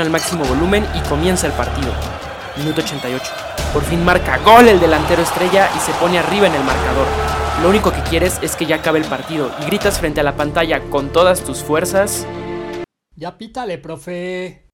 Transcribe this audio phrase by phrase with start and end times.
[0.00, 1.92] al máximo volumen y comienza el partido.
[2.56, 3.32] Minuto 88.
[3.72, 7.06] Por fin marca gol el delantero estrella y se pone arriba en el marcador.
[7.62, 10.36] Lo único que quieres es que ya acabe el partido y gritas frente a la
[10.36, 12.26] pantalla con todas tus fuerzas.
[13.16, 14.68] Ya pítale, profe.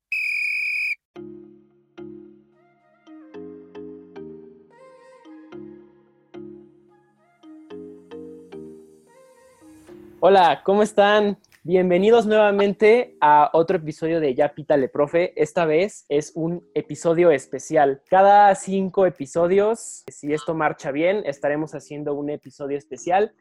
[10.21, 11.39] Hola, ¿cómo están?
[11.67, 15.33] Bienvenidos nuevamente a otro episodio de Ya Pítale Profe.
[15.35, 18.03] Esta vez es un episodio especial.
[18.11, 23.33] Cada cinco episodios, si esto marcha bien, estaremos haciendo un episodio especial.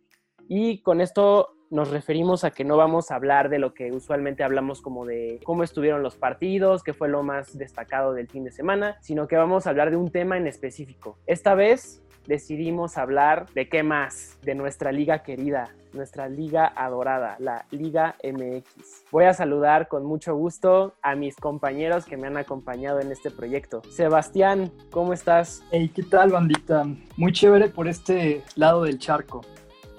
[0.48, 4.45] Y con esto nos referimos a que no vamos a hablar de lo que usualmente
[4.45, 8.52] hablamos como de cómo estuvieron los partidos, qué fue lo más destacado del fin de
[8.52, 11.17] semana, sino que vamos a hablar de un tema en específico.
[11.26, 17.66] Esta vez decidimos hablar de qué más, de nuestra liga querida, nuestra liga adorada, la
[17.72, 19.05] Liga MX.
[19.12, 23.31] Voy a saludar con mucho gusto a mis compañeros que me han acompañado en este
[23.31, 23.81] proyecto.
[23.90, 25.64] Sebastián, ¿cómo estás?
[25.72, 26.86] Hey, ¿qué tal, bandita?
[27.17, 29.42] Muy chévere por este lado del charco.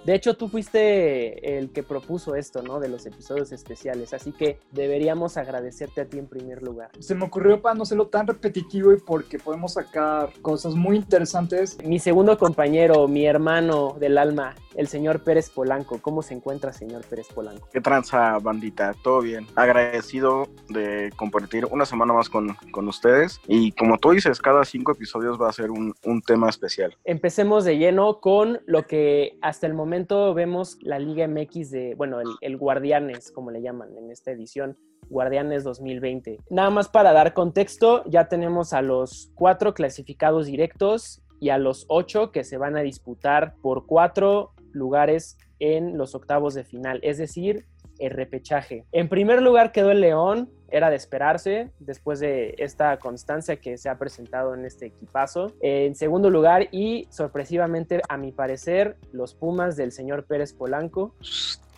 [0.05, 2.79] De hecho, tú fuiste el que propuso esto, ¿no?
[2.79, 6.91] De los episodios especiales, así que deberíamos agradecerte a ti en primer lugar.
[6.99, 11.79] Se me ocurrió para no serlo tan repetitivo y porque podemos sacar cosas muy interesantes.
[11.83, 16.01] Mi segundo compañero, mi hermano del alma, el señor Pérez Polanco.
[16.01, 17.69] ¿Cómo se encuentra, señor Pérez Polanco?
[17.73, 18.95] ¿Qué tranza, bandita?
[19.03, 19.47] ¿Todo bien?
[19.55, 23.41] Agradecido de compartir una semana más con, con ustedes.
[23.47, 26.97] Y como tú dices, cada cinco episodios va a ser un, un tema especial.
[27.05, 32.21] Empecemos de lleno con lo que hasta el momento vemos la Liga MX de, bueno,
[32.21, 34.77] el, el Guardianes, como le llaman en esta edición.
[35.11, 36.39] Guardianes 2020.
[36.49, 41.85] Nada más para dar contexto, ya tenemos a los cuatro clasificados directos y a los
[41.89, 47.19] ocho que se van a disputar por cuatro lugares en los octavos de final, es
[47.19, 47.65] decir,
[47.99, 48.85] el repechaje.
[48.93, 53.89] En primer lugar quedó el León, era de esperarse después de esta constancia que se
[53.89, 55.53] ha presentado en este equipazo.
[55.61, 61.15] En segundo lugar y sorpresivamente a mi parecer los Pumas del señor Pérez Polanco.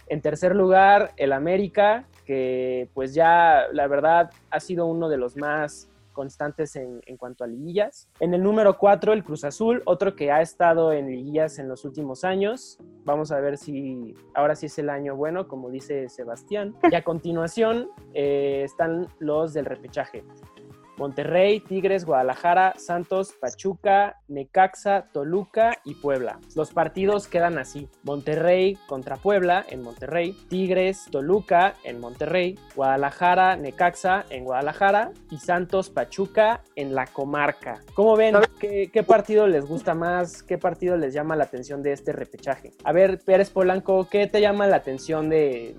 [0.08, 5.36] En tercer lugar el América, que pues ya la verdad ha sido uno de los
[5.36, 8.08] más constantes en, cuanto a liguillas.
[8.20, 11.84] En el número 4, el Cruz Azul, otro que ha estado en liguillas en los
[11.84, 12.78] últimos años.
[13.04, 16.74] Vamos a ver si ahora sí es el año bueno, como dice Sebastián.
[16.90, 20.24] Y a continuación eh, están los del repechaje.
[20.96, 26.38] Monterrey, Tigres, Guadalajara, Santos, Pachuca, Necaxa, Toluca y Puebla.
[26.54, 27.88] Los partidos quedan así.
[28.02, 35.90] Monterrey contra Puebla en Monterrey, Tigres, Toluca en Monterrey, Guadalajara, Necaxa en Guadalajara y Santos,
[35.90, 37.80] Pachuca en la comarca.
[37.94, 38.36] ¿Cómo ven?
[38.58, 40.42] ¿Qué, ¿Qué, partido les gusta más?
[40.42, 42.72] ¿Qué partido les llama la atención de este repechaje?
[42.84, 45.76] A ver, Pérez Polanco, ¿qué te llama la atención de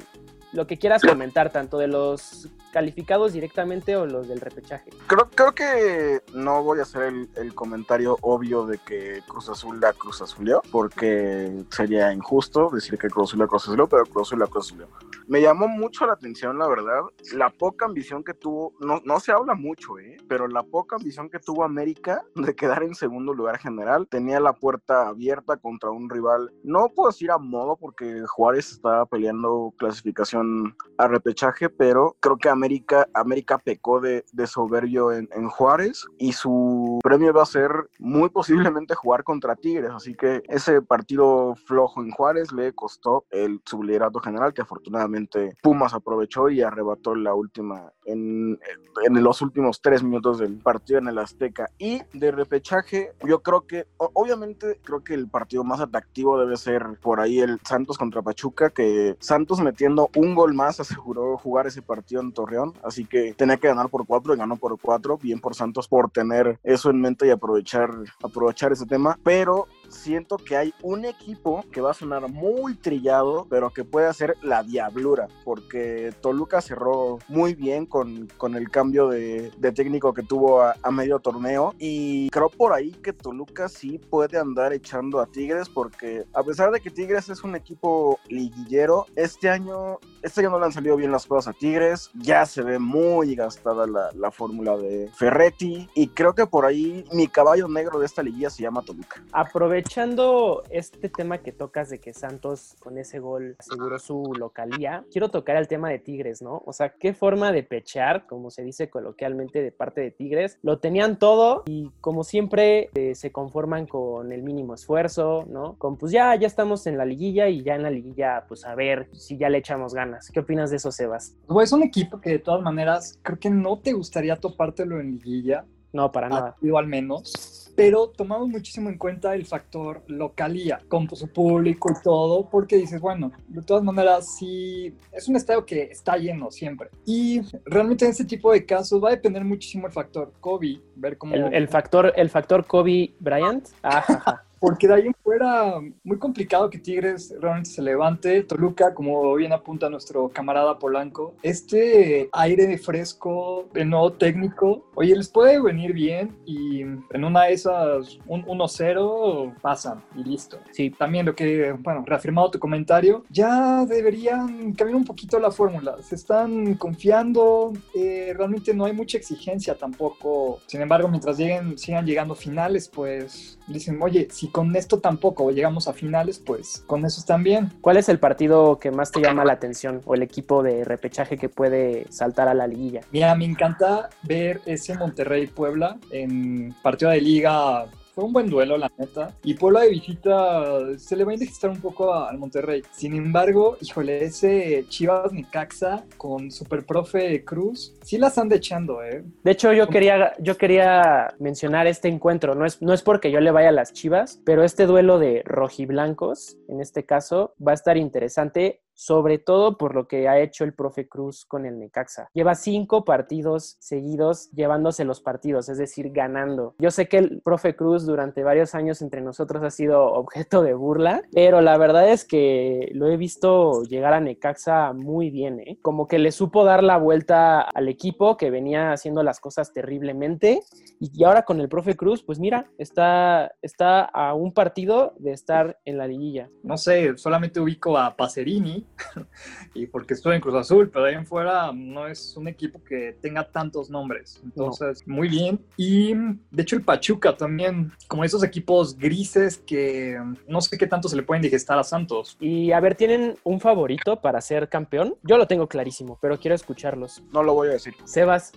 [0.51, 4.89] lo que quieras comentar, tanto de los calificados directamente o los del repechaje?
[5.07, 9.93] Creo, creo que no voy a hacer el, comentario obvio de que Cruz Azul la
[9.93, 14.39] Cruz Azulió, porque sería injusto decir que Cruz Azul la Cruz Azulió, pero Cruz Azul
[14.39, 14.87] la Cruz Azulió.
[15.27, 17.01] Me llamó mucho la atención, la verdad,
[17.33, 20.15] la poca ambición que tuvo, no, no se habla mucho, ¿eh?
[20.29, 24.07] pero la poca ambición que tuvo América de quedar en segundo lugar general.
[24.07, 29.05] Tenía la puerta abierta contra un rival, no puedo decir a modo, porque Juárez estaba
[29.05, 36.05] peleando clasificación a repechaje, pero creo que América, América pecó de, soberbio en, en, Juárez
[36.17, 41.55] y su premio va a ser muy posiblemente jugar contra Tigres, así que ese partido
[41.55, 47.33] flojo en Juárez le costó el subliderato general que afortunadamente Pumas aprovechó y arrebató la
[47.33, 48.59] última en,
[49.05, 51.69] en los últimos tres minutos del partido en el Azteca.
[51.77, 56.83] Y de repechaje yo creo que obviamente creo que el partido más atractivo debe ser
[57.01, 61.81] por ahí el Santos contra Pachuca que Santos metiendo un gol más aseguró jugar ese
[61.81, 65.39] partido en Torreón, así que tenía que ganar por cuatro y ganó por cuatro, bien
[65.39, 67.89] por Santos por tener eso en mente y aprovechar,
[68.23, 73.47] aprovechar ese tema, pero siento que hay un equipo que va a sonar muy trillado,
[73.49, 79.07] pero que puede hacer la diablura, porque Toluca cerró muy bien con, con el cambio
[79.07, 83.99] de, de técnico que tuvo a, medio torneo y creo por ahí que Toluca sí
[83.99, 89.05] puede andar echando a Tigres, porque a pesar de que Tigres es un equipo liguillero,
[89.15, 92.63] este año, este año no le han salido bien las cosas a Tigres, ya se
[92.63, 97.67] ve muy gastada la, la fórmula de Ferretti y creo que por ahí mi caballo
[97.67, 99.23] negro de esta liguilla se llama Toluca.
[99.31, 105.05] Aprove aprovechando este tema que tocas de que Santos con ese gol aseguró su localía,
[105.11, 106.63] quiero tocar el tema de Tigres, ¿no?
[106.65, 110.57] O sea, qué forma de pechear, como se dice coloquialmente de parte de Tigres.
[110.63, 115.75] Lo tenían todo y como siempre eh, se conforman con el mínimo esfuerzo, ¿no?
[115.77, 118.73] Con pues ya, ya estamos en la liguilla y ya en la liguilla pues a
[118.73, 120.31] ver si ya le echamos ganas.
[120.31, 121.35] ¿Qué opinas de eso, Sebas?
[121.45, 125.11] Pues es un equipo que de todas maneras creo que no te gustaría topártelo en
[125.11, 125.65] liguilla.
[125.93, 126.55] No, para nada.
[126.61, 132.01] Yo al menos pero tomamos muchísimo en cuenta el factor localía, con su público y
[132.03, 136.89] todo, porque dices, bueno, de todas maneras, sí, es un estadio que está lleno siempre.
[137.05, 141.19] Y realmente en este tipo de casos va a depender muchísimo el factor Kobe, ver
[141.19, 141.35] cómo...
[141.35, 143.67] El, factor, el factor Kobe Bryant.
[143.83, 144.46] Ajá.
[144.59, 148.43] Porque de ahí en fuera, muy complicado que Tigres realmente se levante.
[148.43, 155.15] Toluca, como bien apunta nuestro camarada Polanco, este aire de fresco, de nuevo técnico, oye,
[155.15, 160.59] les puede venir bien y en una de esas, un 1-0, pasan y listo.
[160.71, 165.97] Sí, también lo que, bueno, reafirmado tu comentario, ya deberían cambiar un poquito la fórmula.
[166.01, 170.59] Se están confiando, eh, realmente no hay mucha exigencia tampoco.
[170.67, 175.87] Sin embargo, mientras lleguen, sigan llegando finales, pues dicen, oye, si con esto tampoco llegamos
[175.87, 177.71] a finales, pues con eso están bien.
[177.81, 181.37] ¿Cuál es el partido que más te llama la atención o el equipo de repechaje
[181.37, 183.01] que puede saltar a la liguilla?
[183.11, 187.85] Mira, me encanta ver ese Monterrey-Puebla en partido de liga
[188.17, 189.37] fue un buen duelo, la neta.
[189.43, 192.81] Y Puebla de visita se le va a indigestar un poco al Monterrey.
[192.91, 199.23] Sin embargo, híjole, ese Chivas Nicaxa con Super Profe Cruz, sí las anda echando, ¿eh?
[199.43, 202.55] De hecho, yo quería, yo quería mencionar este encuentro.
[202.55, 205.43] No es, no es porque yo le vaya a las Chivas, pero este duelo de
[205.45, 210.63] rojiblancos, en este caso, va a estar interesante sobre todo por lo que ha hecho
[210.63, 212.29] el profe Cruz con el Necaxa.
[212.33, 216.73] Lleva cinco partidos seguidos llevándose los partidos, es decir, ganando.
[216.79, 220.73] Yo sé que el profe Cruz durante varios años entre nosotros ha sido objeto de
[220.73, 225.77] burla, pero la verdad es que lo he visto llegar a Necaxa muy bien, ¿eh?
[225.83, 230.61] como que le supo dar la vuelta al equipo que venía haciendo las cosas terriblemente
[230.99, 235.79] y ahora con el profe Cruz, pues mira, está, está a un partido de estar
[235.85, 236.49] en la liguilla.
[236.63, 238.86] No sé, solamente ubico a Pacerini
[239.73, 243.15] y porque estoy en Cruz Azul, pero ahí en fuera no es un equipo que
[243.21, 244.39] tenga tantos nombres.
[244.43, 245.59] Entonces, muy bien.
[245.75, 251.09] Y de hecho el Pachuca también, como esos equipos grises que no sé qué tanto
[251.09, 252.37] se le pueden digestar a Santos.
[252.39, 255.15] Y a ver, ¿tienen un favorito para ser campeón?
[255.23, 257.23] Yo lo tengo clarísimo, pero quiero escucharlos.
[257.31, 257.95] No lo voy a decir.
[258.05, 258.51] Sebas.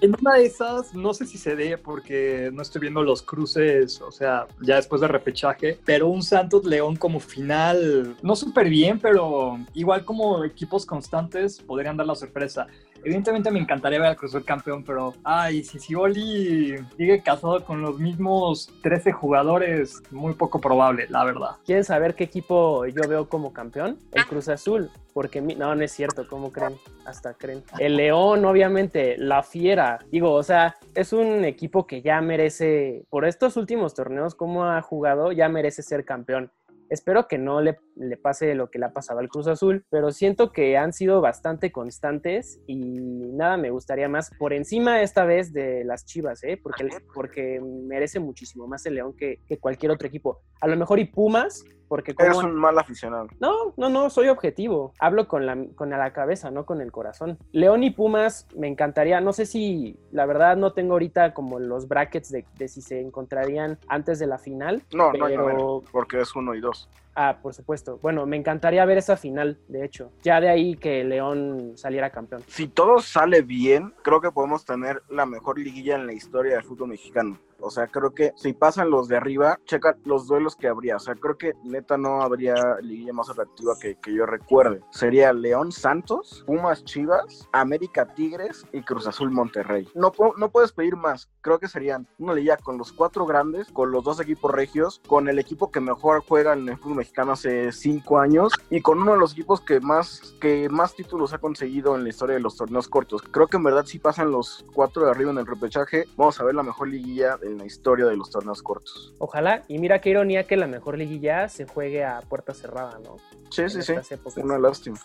[0.00, 4.00] en una de esas, no sé si se dé porque no estoy viendo los cruces,
[4.00, 8.98] o sea, ya después de repechaje, pero un Santos León como final, no súper bien,
[8.98, 9.27] pero
[9.74, 12.66] igual como equipos constantes podrían dar la sorpresa.
[13.04, 17.80] Evidentemente me encantaría ver al Cruz Azul campeón, pero ay, si Sioli sigue casado con
[17.80, 21.50] los mismos 13 jugadores, muy poco probable, la verdad.
[21.64, 23.98] ¿Quieren saber qué equipo yo veo como campeón?
[24.12, 26.76] El Cruz Azul, porque no, no es cierto, ¿cómo creen?
[27.06, 27.62] Hasta creen.
[27.78, 33.24] El León, obviamente, la Fiera, digo, o sea, es un equipo que ya merece, por
[33.24, 36.50] estos últimos torneos, como ha jugado, ya merece ser campeón.
[36.90, 40.10] Espero que no le, le, pase lo que le ha pasado al Cruz Azul, pero
[40.10, 45.52] siento que han sido bastante constantes y nada me gustaría más por encima esta vez
[45.52, 46.58] de las Chivas, ¿eh?
[46.62, 50.40] porque, porque merece muchísimo más el León que, que cualquier otro equipo.
[50.60, 52.26] A lo mejor y Pumas, porque como...
[52.26, 53.28] Eres un mal aficionado.
[53.40, 54.92] No, no, no, soy objetivo.
[55.00, 57.38] Hablo con la, con la cabeza, no con el corazón.
[57.52, 59.20] León y Pumas me encantaría.
[59.20, 63.00] No sé si, la verdad, no tengo ahorita como los brackets de, de si se
[63.00, 64.82] encontrarían antes de la final.
[64.94, 65.52] No, pero...
[65.52, 66.88] no, porque es uno y dos.
[67.20, 67.98] Ah, por supuesto.
[68.00, 70.12] Bueno, me encantaría ver esa final, de hecho.
[70.22, 72.44] Ya de ahí que León saliera campeón.
[72.46, 76.62] Si todo sale bien, creo que podemos tener la mejor liguilla en la historia del
[76.62, 77.40] fútbol mexicano.
[77.60, 80.96] O sea, creo que si pasan los de arriba, checa los duelos que habría.
[80.96, 84.82] O sea, creo que neta no habría liguilla más atractiva que, que yo recuerde.
[84.90, 89.88] Sería León Santos, Pumas Chivas, América Tigres y Cruz Azul Monterrey.
[89.94, 91.28] No, no puedes pedir más.
[91.40, 95.28] Creo que serían una liguilla con los cuatro grandes, con los dos equipos regios, con
[95.28, 99.12] el equipo que mejor juega en el fútbol mexicano hace cinco años y con uno
[99.12, 102.56] de los equipos que más, que más títulos ha conseguido en la historia de los
[102.56, 103.22] torneos cortos.
[103.22, 106.44] Creo que en verdad si pasan los cuatro de arriba en el repechaje, vamos a
[106.44, 109.14] ver la mejor liguilla en la historia de los torneos cortos.
[109.18, 113.16] Ojalá, y mira qué ironía que la mejor liguilla se juegue a puerta cerrada, ¿no?
[113.50, 113.94] Sí, sí, sí.
[114.36, 114.98] Una lástima.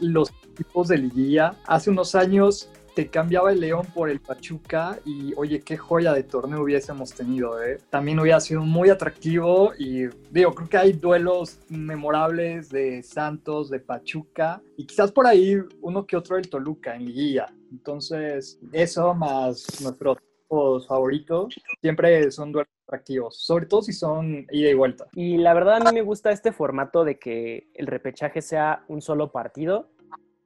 [0.00, 5.32] Los equipos de liguilla, hace unos años te cambiaba el León por el Pachuca y
[5.36, 7.78] oye, qué joya de torneo hubiésemos tenido, ¿eh?
[7.88, 13.80] También hubiera sido muy atractivo y digo, creo que hay duelos memorables de Santos, de
[13.80, 17.46] Pachuca y quizás por ahí uno que otro del Toluca en liguilla.
[17.70, 20.16] Entonces, eso más nuestro
[20.86, 21.48] favorito,
[21.80, 25.06] siempre son duelos atractivos, sobre todo si son ida y vuelta.
[25.14, 29.00] Y la verdad a mí me gusta este formato de que el repechaje sea un
[29.00, 29.90] solo partido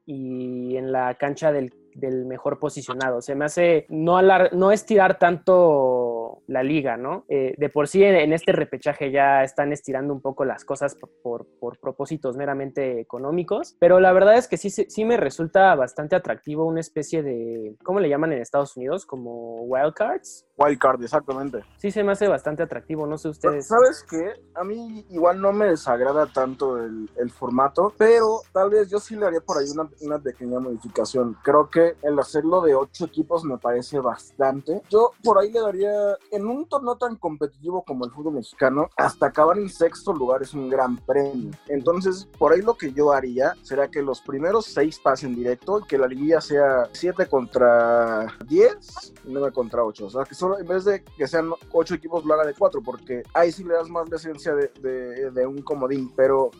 [0.07, 3.23] y en la cancha del, del mejor posicionado.
[3.23, 6.14] Se me hace no, alar, no estirar tanto
[6.47, 7.25] la liga, ¿no?
[7.29, 11.47] Eh, de por sí en, este repechaje ya están estirando un poco las cosas por,
[11.59, 16.65] por, propósitos meramente económicos, pero la verdad es que sí, sí me resulta bastante atractivo
[16.65, 19.07] una especie de, ¿cómo le llaman en Estados Unidos?
[19.07, 20.47] Como wildcards.
[20.57, 21.61] Wildcard, exactamente.
[21.79, 23.67] Sí, se me hace bastante atractivo, no sé ustedes.
[23.67, 24.41] ¿Sabes qué?
[24.55, 29.17] A mí igual no me desagrada tanto el, el formato, pero tal vez yo sí
[29.17, 31.37] le haría por ahí una, una pequeña modificación.
[31.43, 34.83] Creo que el hacerlo de ocho equipos me parece bastante.
[34.89, 39.27] Yo por ahí le daría, en un torneo tan competitivo como el fútbol mexicano, hasta
[39.27, 41.51] acabar en sexto lugar es un gran premio.
[41.69, 45.85] Entonces, por ahí lo que yo haría será que los primeros seis pasen directo y
[45.85, 50.07] que la liguilla sea siete contra diez y nueve contra ocho.
[50.07, 52.83] O sea, que solo en vez de que sean ocho equipos, lo haga de cuatro,
[52.83, 56.13] porque ahí sí le das más la esencia de, de, de un comodín.
[56.17, 56.51] Pero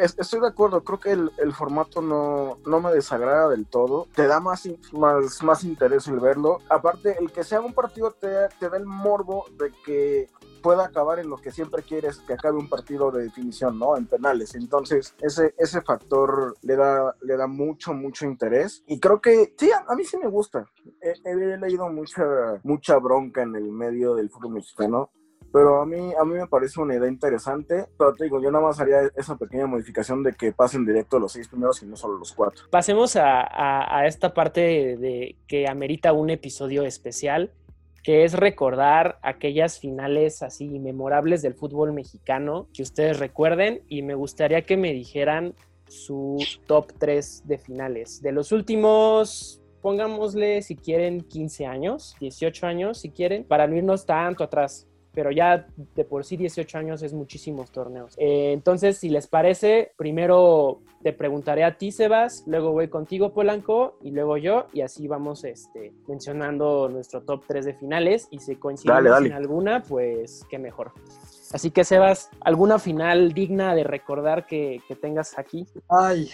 [0.00, 4.40] estoy de acuerdo, creo que el, formato no, no me desagrada del todo, te da
[4.40, 6.58] más, más, más interés el verlo.
[6.68, 10.28] Aparte, el que sea un partido te, te da el morbo de que
[10.62, 13.96] pueda acabar en lo que siempre quieres, que acabe un partido de definición, ¿no?
[13.96, 14.54] En penales.
[14.54, 18.82] Entonces, ese, ese factor le da, le da mucho, mucho interés.
[18.86, 20.70] Y creo que, sí, a, mí sí me gusta.
[21.00, 22.24] He, he, leído mucha,
[22.62, 25.10] mucha bronca en el medio del fútbol mexicano
[25.52, 27.86] pero a mí, a mí me parece una idea interesante.
[27.98, 31.32] Pero te digo, yo nada más haría esa pequeña modificación de que pasen directo los
[31.32, 32.64] seis primeros y no solo los cuatro.
[32.70, 34.60] Pasemos a, a, esta parte
[34.96, 37.52] de que amerita un episodio especial,
[38.02, 44.14] que es recordar aquellas finales así memorables del fútbol mexicano que ustedes recuerden y me
[44.14, 45.54] gustaría que me dijeran
[45.86, 48.22] su top 3 de finales.
[48.22, 54.06] De los últimos pongámosle si quieren 15 años, 18 años si quieren, para no irnos
[54.06, 58.14] tanto atrás pero ya de por sí 18 años es muchísimos torneos.
[58.18, 63.98] Eh, entonces, si les parece, primero te preguntaré a ti, Sebas, luego voy contigo, Polanco,
[64.02, 68.56] y luego yo, y así vamos este, mencionando nuestro top 3 de finales, y si
[68.56, 70.92] coincidimos en alguna, pues qué mejor.
[71.52, 75.66] Así que, Sebas, ¿alguna final digna de recordar que, que tengas aquí?
[75.88, 76.30] Ay,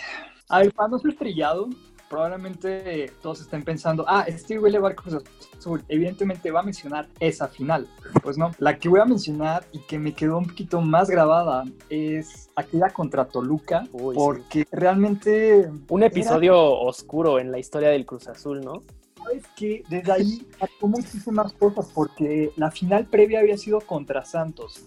[0.48, 1.68] ay, para no ser estrellado,
[2.08, 5.22] probablemente todos estén pensando, ah, Steve Willie va a Cruz
[5.56, 7.88] Azul, evidentemente va a mencionar esa final.
[8.22, 11.64] Pues no, la que voy a mencionar y que me quedó un poquito más grabada
[11.90, 15.70] es aquella contra Toluca, porque realmente...
[15.88, 18.82] Un episodio oscuro en la historia del Cruz Azul, ¿no?
[19.16, 24.84] Sabes que desde ahí pasó muchísimas cosas, porque la final previa había sido contra Santos.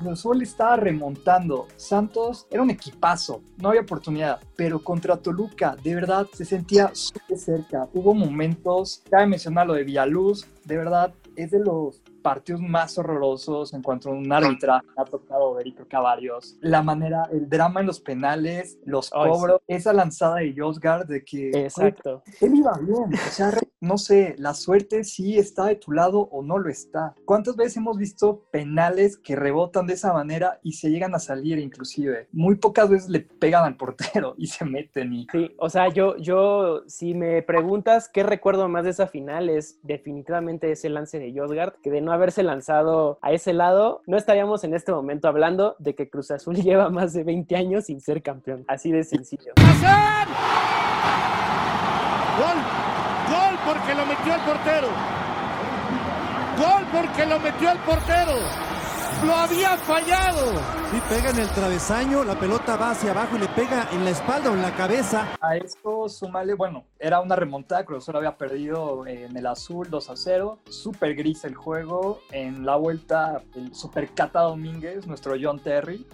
[0.00, 1.68] Cruz estaba remontando.
[1.76, 7.38] Santos era un equipazo, no había oportunidad, pero contra Toluca, de verdad, se sentía súper
[7.38, 7.88] cerca.
[7.92, 13.72] Hubo momentos, cabe mencionar lo de Villaluz, de verdad, es de los partidos más horrorosos
[13.74, 14.86] en cuanto a un arbitraje.
[14.96, 16.56] Ha tocado ver y varios.
[16.60, 21.50] La manera, el drama en los penales, los cobros, esa lanzada de Josgard de que.
[21.50, 22.22] Exacto.
[22.40, 23.14] él iba bien.
[23.14, 27.14] O sea, no sé, la suerte sí está de tu lado o no lo está.
[27.24, 31.58] ¿Cuántas veces hemos visto penales que rebotan de esa manera y se llegan a salir
[31.58, 32.28] inclusive?
[32.32, 35.26] Muy pocas veces le pegan al portero y se meten y...
[35.32, 39.78] Sí, o sea, yo, yo, si me preguntas qué recuerdo más de esa final es
[39.82, 44.64] definitivamente ese lance de Josgard, que de no haberse lanzado a ese lado, no estaríamos
[44.64, 48.22] en este momento hablando de que Cruz Azul lleva más de 20 años sin ser
[48.22, 48.64] campeón.
[48.68, 49.52] Así de sencillo.
[52.38, 52.58] ¡Gol!
[53.28, 54.88] ¡Gol porque lo metió el portero!
[56.58, 58.32] ¡Gol porque lo metió el portero!
[59.24, 60.52] Lo había fallado.
[60.96, 64.10] Y pega en el travesaño, la pelota va hacia abajo y le pega en la
[64.10, 65.28] espalda o en la cabeza.
[65.40, 70.10] A esto sumale, bueno, era una remontada, Cruz Azul había perdido en el azul 2
[70.10, 75.60] a 0, súper gris el juego, en la vuelta el super Cata Domínguez, nuestro John
[75.60, 76.06] Terry.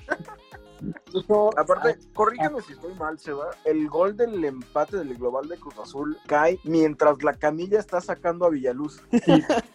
[1.57, 3.51] Aparte, corrígeme si estoy mal, Seba.
[3.65, 8.47] El gol del empate del global de Cruz Azul cae mientras la camilla está sacando
[8.47, 9.01] a Villaluz.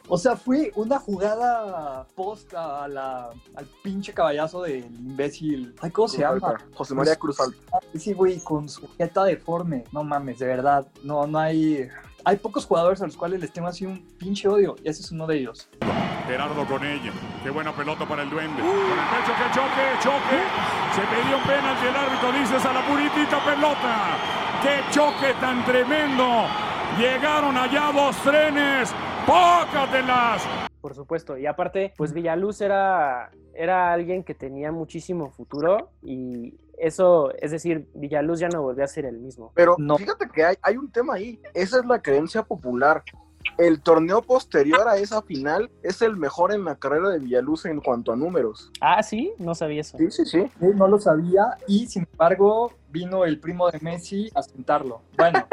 [0.08, 5.76] O sea, fue una jugada post a la, al pinche caballazo del imbécil.
[5.82, 6.58] Ay, ¿cómo se llama?
[6.74, 7.58] José María Cruz Alto.
[7.96, 9.86] Sí, güey, con su jeta deforme.
[9.92, 10.88] No mames, de verdad.
[11.04, 11.90] No, no hay
[12.24, 15.12] hay pocos jugadores a los cuales les tengo así un pinche odio y ese es
[15.12, 15.70] uno de ellos.
[16.28, 17.12] Gerardo con ella.
[17.44, 18.62] Qué buena pelota para el duende.
[18.62, 20.40] Con el pecho que choque, choque.
[20.96, 21.88] Se pidió un penalti.
[21.88, 24.18] El árbitro dice a la puritita pelota.
[24.62, 26.46] Qué choque tan tremendo.
[26.98, 28.94] Llegaron allá dos trenes.
[29.26, 30.44] Pócatelas.
[30.80, 31.38] Por supuesto.
[31.38, 37.88] Y aparte, pues Villaluz era, era alguien que tenía muchísimo futuro y eso, es decir,
[37.94, 39.52] Villaluz ya no volvió a ser el mismo.
[39.56, 39.98] Pero no.
[39.98, 41.40] fíjate que hay, hay un tema ahí.
[41.54, 43.04] Esa es la creencia popular.
[43.58, 47.82] El torneo posterior a esa final es el mejor en la carrera de Villaluz en
[47.82, 48.72] cuanto a números.
[48.82, 49.98] Ah, sí, no sabía eso.
[49.98, 50.52] Sí, sí, sí.
[50.60, 55.02] No lo sabía y sin embargo vino el primo de Messi a sentarlo.
[55.18, 55.48] Bueno,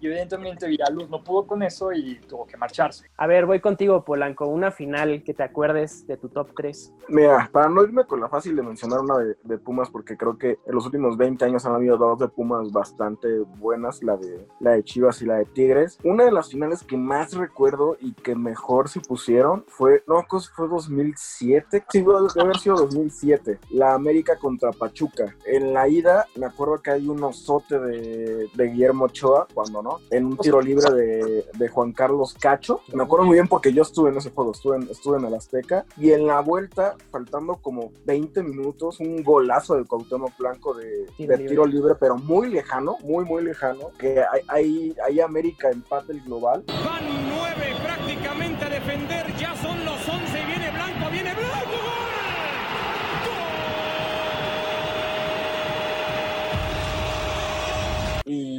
[0.00, 3.10] y evidentemente Villaluz no pudo con eso y tuvo que marcharse.
[3.16, 4.46] A ver, voy contigo, Polanco.
[4.46, 6.94] Una final que te acuerdes de tu top 3.
[7.08, 10.38] Mira, para no irme con la fácil de mencionar una de, de Pumas, porque creo
[10.38, 13.28] que en los últimos 20 años han habido dos de Pumas bastante
[13.58, 15.98] buenas, la de, la de Chivas y la de Tigres.
[16.04, 20.40] Una de las finales que más recuerdo y que mejor se pusieron fue, no, creo
[20.40, 25.34] que fue 2007, sí, debe haber sido 2007, la América contra Pachuca.
[25.46, 30.00] En la ida, me acuerdo que hay un osote de, de Guillermo Ochoa, cuando no,
[30.10, 32.80] en un tiro libre de, de Juan Carlos Cacho.
[32.92, 35.34] Me acuerdo muy bien porque yo estuve en ese juego, estuve en, estuve en el
[35.34, 41.06] Azteca, y en la vuelta, faltando como 20 minutos, un golazo del Cuauhtémoc Blanco de
[41.16, 41.48] Tiro de libre.
[41.48, 46.20] tiro libre, pero muy lejano, muy, muy lejano, que ahí, ahí, ahí América empata el
[46.22, 46.64] global.
[46.66, 49.35] Van nueve prácticamente a defender,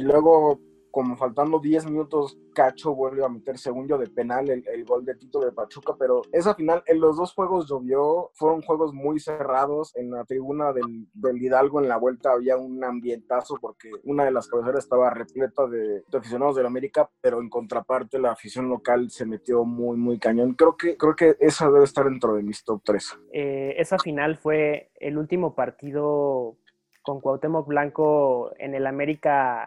[0.08, 0.60] luego,
[0.90, 5.04] como faltando 10 minutos, Cacho vuelve a meter, según yo, de penal el, el gol
[5.04, 5.94] de Tito de Pachuca.
[5.98, 9.94] Pero esa final, en los dos juegos llovió, fueron juegos muy cerrados.
[9.94, 14.32] En la tribuna del, del Hidalgo, en la vuelta, había un ambientazo porque una de
[14.32, 19.10] las cabeceras estaba repleta de, de aficionados del América, pero en contraparte, la afición local
[19.10, 20.54] se metió muy, muy cañón.
[20.54, 23.18] Creo que, creo que esa debe estar dentro de mis top 3.
[23.32, 26.56] Eh, esa final fue el último partido
[27.08, 29.66] con Cuauhtémoc Blanco en el América,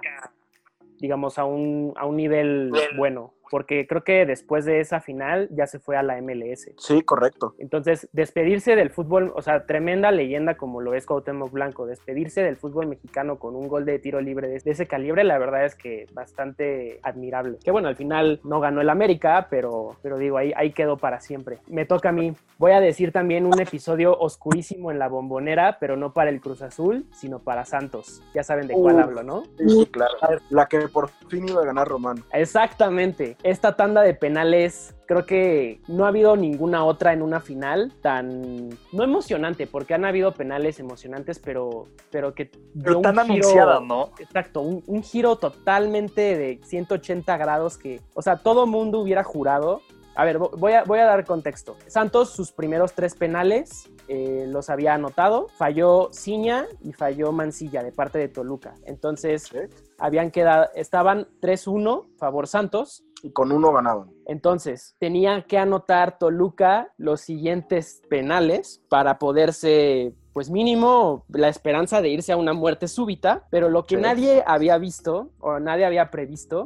[0.99, 3.33] digamos, a un, a un nivel bueno.
[3.51, 6.71] Porque creo que después de esa final ya se fue a la MLS.
[6.77, 7.53] Sí, correcto.
[7.59, 12.55] Entonces, despedirse del fútbol, o sea, tremenda leyenda como lo es Cuauhtémoc Blanco, despedirse del
[12.55, 16.07] fútbol mexicano con un gol de tiro libre de, ese calibre, la verdad es que
[16.13, 17.57] bastante admirable.
[17.61, 21.19] Que bueno, al final no ganó el América, pero, pero digo, ahí, ahí quedó para
[21.19, 21.59] siempre.
[21.67, 22.33] Me toca a mí.
[22.57, 26.61] Voy a decir también un episodio oscurísimo en la bombonera, pero no para el Cruz
[26.61, 28.21] Azul, sino para Santos.
[28.33, 29.43] Ya saben de cuál hablo, ¿no?
[29.57, 30.13] Sí, sí, claro.
[30.49, 32.23] La que por fin iba a ganar Román.
[32.31, 33.35] Exactamente.
[33.43, 38.69] Esta tanda de penales, creo que no ha habido ninguna otra en una final tan,
[38.91, 42.51] no emocionante, porque han habido penales emocionantes, pero, pero que...
[42.83, 44.11] Pero tan anunciada, ¿no?
[44.19, 49.81] Exacto, un, un giro totalmente de 180 grados que, o sea, todo mundo hubiera jurado.
[50.13, 51.77] A ver, vo- voy a, voy a dar contexto.
[51.87, 55.47] Santos, sus primeros tres penales eh, los había anotado.
[55.57, 58.75] Falló Ciña y falló Mancilla de parte de Toluca.
[58.85, 59.57] Entonces, ¿sí?
[59.97, 63.05] habían quedado, estaban 3-1 favor Santos.
[63.23, 64.11] Y con uno ganaban.
[64.25, 72.09] Entonces, tenía que anotar Toluca los siguientes penales para poderse, pues mínimo, la esperanza de
[72.09, 73.47] irse a una muerte súbita.
[73.49, 74.01] Pero lo que Sí.
[74.01, 76.65] nadie había visto o nadie había previsto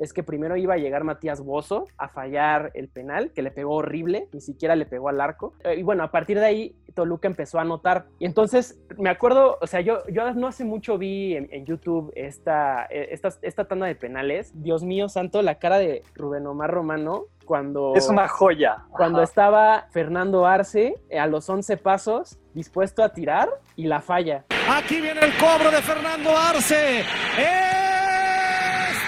[0.00, 3.74] es que primero iba a llegar Matías Bozo a fallar el penal, que le pegó
[3.76, 5.52] horrible, ni siquiera le pegó al arco.
[5.62, 8.06] Eh, y bueno, a partir de ahí Toluca empezó a anotar.
[8.18, 12.10] Y entonces me acuerdo, o sea, yo, yo no hace mucho vi en, en YouTube
[12.16, 14.52] esta, eh, esta, esta tanda de penales.
[14.54, 17.94] Dios mío santo, la cara de Rubén Omar Romano cuando...
[17.94, 18.84] Es una joya.
[18.90, 19.24] Cuando Ajá.
[19.24, 24.46] estaba Fernando Arce eh, a los 11 pasos, dispuesto a tirar y la falla.
[24.70, 27.00] Aquí viene el cobro de Fernando Arce.
[27.00, 27.79] Es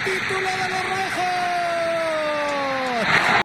[0.04, 0.91] título de los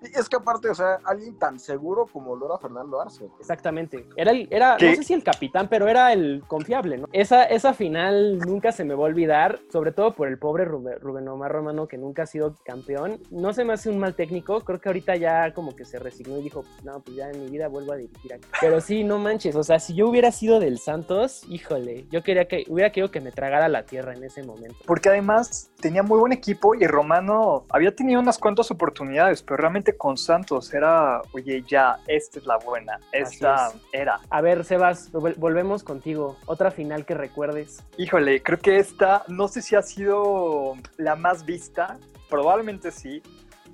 [0.01, 3.29] es que aparte, o sea, alguien tan seguro como lo era Fernando Arce.
[3.39, 4.07] Exactamente.
[4.15, 4.89] Era, el, era ¿Qué?
[4.89, 7.07] no sé si el capitán, pero era el confiable, ¿no?
[7.11, 10.99] Esa, esa final nunca se me va a olvidar, sobre todo por el pobre Rubén,
[10.99, 13.19] Rubén Omar Romano, que nunca ha sido campeón.
[13.31, 16.37] No se me hace un mal técnico, creo que ahorita ya como que se resignó
[16.37, 18.45] y dijo, no, pues ya en mi vida vuelvo a dirigir aquí.
[18.59, 22.47] Pero sí, no manches, o sea, si yo hubiera sido del Santos, híjole, yo quería
[22.47, 24.77] que, hubiera querido que me tragara la tierra en ese momento.
[24.85, 29.76] Porque además tenía muy buen equipo y Romano había tenido unas cuantas oportunidades, pero realmente
[29.97, 34.19] con Santos era, oye, ya, esta es la buena, esta era.
[34.29, 36.37] A ver, Sebas, vol- volvemos contigo.
[36.45, 37.83] Otra final que recuerdes.
[37.97, 41.97] Híjole, creo que esta, no sé si ha sido la más vista,
[42.29, 43.21] probablemente sí,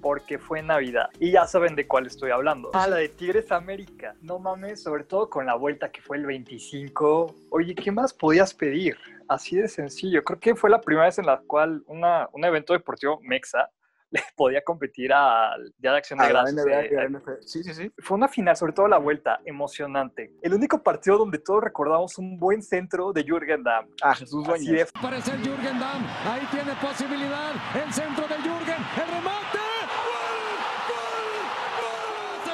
[0.02, 1.10] porque fue Navidad.
[1.20, 2.72] Y ya saben de cuál estoy hablando.
[2.74, 4.16] Ah, la de Tigres América.
[4.22, 7.34] No mames, sobre todo con la vuelta que fue el 25.
[7.52, 8.98] Oye, ¿qué más podías pedir?
[9.30, 10.22] Así de sencillo.
[10.26, 13.70] Creo que fue la primera vez en la cual una, un evento deportivo mexa
[14.14, 16.66] le podía competir al Día de Acción de A la Gracias.
[16.66, 17.32] NBA eh, y a la NFL.
[17.42, 17.92] Sí, sí, sí.
[17.98, 20.32] fue una final, sobre todo la vuelta, emocionante.
[20.42, 23.88] El único partido donde todos recordamos un buen centro de Jürgen Damm.
[24.02, 24.68] Ah, Jesús Dueñas.
[24.68, 26.06] de Parece el Jürgen Damm.
[26.26, 27.54] Ahí tiene posibilidad.
[27.76, 28.78] El centro de Jürgen.
[28.78, 29.53] El remate.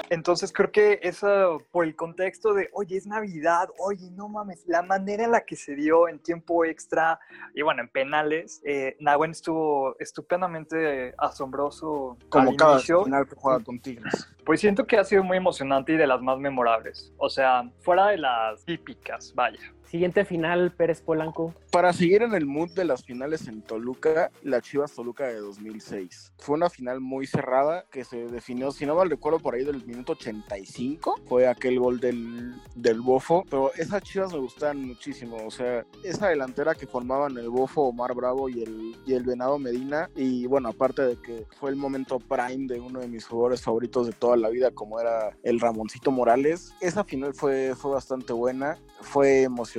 [0.09, 4.81] Entonces creo que eso, por el contexto de, oye, es Navidad, oye, no mames, la
[4.81, 7.19] manera en la que se dio en tiempo extra
[7.53, 13.03] y bueno, en penales, eh, Nahuen estuvo estupendamente asombroso Como al cada inicio.
[13.03, 14.27] final que juega con Tigres.
[14.45, 17.13] Pues siento que ha sido muy emocionante y de las más memorables.
[17.17, 19.73] O sea, fuera de las típicas, vaya.
[19.89, 21.55] Siguiente final, Pérez Polanco.
[21.71, 26.33] Para seguir en el mood de las finales en Toluca, la Chivas Toluca de 2006.
[26.37, 29.83] Fue una final muy cerrada que se definió, si no mal recuerdo, por ahí del
[29.87, 31.21] minuto 85.
[31.27, 33.43] Fue aquel gol del, del Bofo.
[33.49, 35.37] Pero esas Chivas me gustaban muchísimo.
[35.43, 39.57] O sea, esa delantera que formaban el Bofo, Omar Bravo y el, y el Venado
[39.57, 40.07] Medina.
[40.15, 44.05] Y bueno, aparte de que fue el momento prime de uno de mis jugadores favoritos
[44.05, 46.75] de toda la vida, como era el Ramoncito Morales.
[46.79, 48.77] Esa final fue, fue bastante buena.
[49.01, 49.78] Fue emocionante,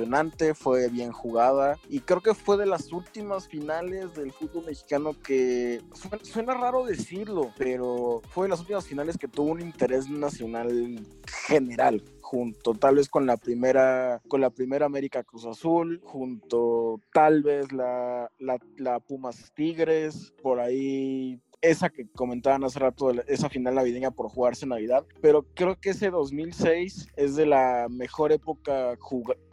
[0.55, 1.77] fue bien jugada.
[1.89, 5.81] Y creo que fue de las últimas finales del fútbol mexicano que
[6.23, 10.99] suena, raro decirlo, pero fue de las últimas finales que tuvo un interés nacional
[11.47, 17.43] general junto tal vez con la primera con la primera América Cruz Azul junto tal
[17.43, 24.11] vez la, la Pumas Tigres por ahí esa que comentaban hace rato, esa final navideña
[24.11, 28.97] por jugarse Navidad, pero creo que ese 2006 es de la mejor época,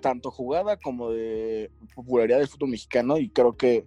[0.01, 3.85] tanto jugada como de popularidad del fútbol mexicano y creo que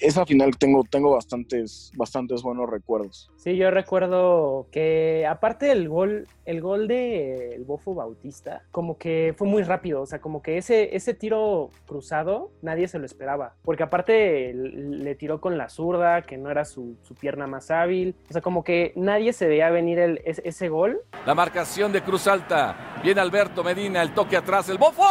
[0.00, 3.30] esa final tengo, tengo bastantes, bastantes buenos recuerdos.
[3.36, 9.34] Sí, yo recuerdo que aparte del gol, el gol de el Bofo Bautista, como que
[9.36, 13.54] fue muy rápido, o sea, como que ese, ese tiro cruzado nadie se lo esperaba,
[13.62, 18.32] porque aparte le tiró con la zurda, que no era su, su pierna hábil, o
[18.32, 21.00] sea, como que nadie se veía venir el, ese, gol.
[21.26, 25.02] La marcación de Cruz Alta, viene Alberto Medina, el toque atrás, el Bofo.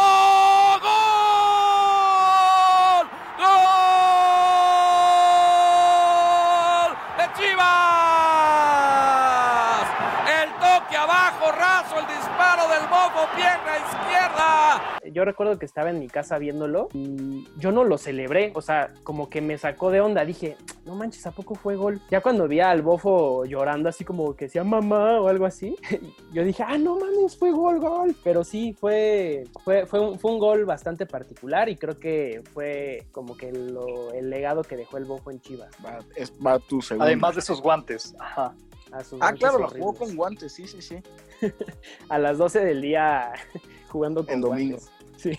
[13.36, 14.98] Pierna izquierda.
[15.12, 18.92] Yo recuerdo que estaba en mi casa viéndolo y yo no lo celebré, o sea,
[19.02, 22.00] como que me sacó de onda, dije, no manches, ¿a poco fue gol?
[22.10, 25.76] Ya cuando vi al Bofo llorando así como que decía mamá o algo así,
[26.32, 28.14] yo dije, ah, no mames, fue gol, gol.
[28.24, 33.06] Pero sí, fue, fue, fue, un, fue un gol bastante particular y creo que fue
[33.12, 35.70] como que lo, el legado que dejó el Bofo en Chivas.
[35.84, 37.04] Va, es, va tu segundo.
[37.04, 38.14] Además de esos guantes.
[38.18, 38.54] Ajá.
[38.92, 40.98] Ah, claro, lo jugó con guantes, sí, sí, sí.
[42.08, 43.32] a las 12 del día
[43.88, 44.76] jugando con en domingo.
[44.76, 44.90] guantes.
[45.16, 45.30] Sí.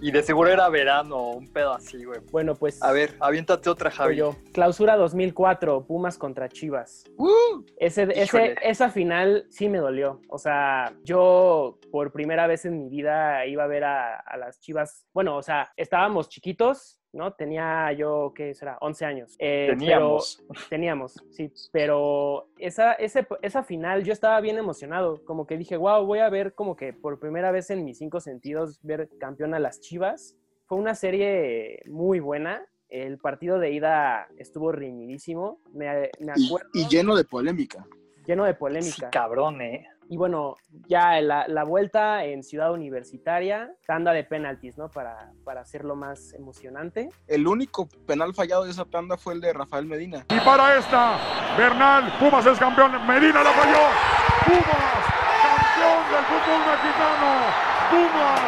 [0.00, 2.18] Y de seguro era verano, un pedo así, güey.
[2.32, 4.16] Bueno, pues A ver, aviéntate otra, Javi.
[4.16, 4.34] yo.
[4.52, 7.04] Clausura 2004, Pumas contra Chivas.
[7.18, 7.62] ¡Uh!
[7.76, 10.20] Ese, ese, esa final sí me dolió.
[10.28, 14.58] O sea, yo por primera vez en mi vida iba a ver a, a las
[14.60, 15.06] Chivas.
[15.12, 17.32] Bueno, o sea, estábamos chiquitos, ¿no?
[17.32, 18.76] Tenía yo, ¿qué será?
[18.80, 19.36] 11 años.
[19.38, 20.44] Eh, Teníamos.
[20.46, 21.52] pero- teníamos, sí.
[21.72, 25.24] Pero esa, ese, esa final yo estaba bien emocionado.
[25.24, 28.20] Como que dije, wow, voy a ver como que por primera vez en mis cinco
[28.20, 30.36] sentidos ver campeón a las Chivas.
[30.66, 32.64] Fue una serie muy buena.
[32.90, 35.60] El partido de ida estuvo reñidísimo.
[35.72, 37.86] Me, me Y, acuerdo y lleno de polémica.
[38.26, 39.10] lleno de Sí, polémica.
[39.10, 39.86] cabrón, eh.
[40.10, 44.88] Y bueno, ya la, la vuelta en Ciudad Universitaria, tanda de penaltis, ¿no?
[44.88, 47.10] Para, para hacerlo más emocionante.
[47.26, 50.24] El único penal fallado de esa tanda fue el de Rafael Medina.
[50.30, 51.18] Y para esta,
[51.58, 53.84] Bernal, Pumas es campeón, Medina la falló.
[54.46, 55.04] Pumas,
[55.42, 57.28] campeón del fútbol mexicano.
[57.90, 58.40] Pumas,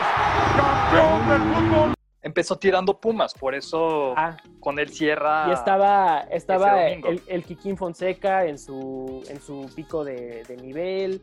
[0.57, 1.95] campeón del fútbol.
[2.23, 5.47] Empezó tirando Pumas, por eso Ah, con él cierra.
[5.49, 11.23] y estaba, estaba el, el Kikín Fonseca en su, en su pico de, de nivel.